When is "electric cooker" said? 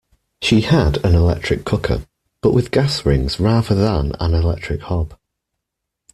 1.13-2.07